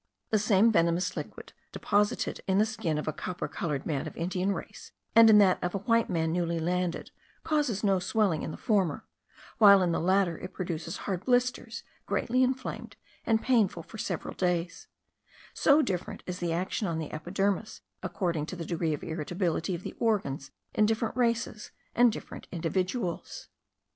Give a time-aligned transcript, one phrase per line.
[0.31, 4.51] The same venomous liquid, deposited in the skin of a copper coloured man of Indian
[4.51, 7.11] race, and in that of a white man newly landed,
[7.43, 9.05] causes no swelling in the former,
[9.59, 12.95] while in the latter it produces hard blisters, greatly inflamed,
[13.27, 14.87] and painful for several days;
[15.53, 19.83] so different is the action on the epidermis, according to the degree of irritability of
[19.83, 23.49] the organs in different races and different individuals!